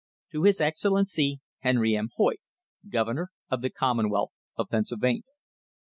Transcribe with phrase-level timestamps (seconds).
[0.31, 2.09] "To His Excellency Henry M.
[2.15, 2.39] Hoyt,
[2.89, 5.21] Governor of the Commonwealth of Pennsylvania.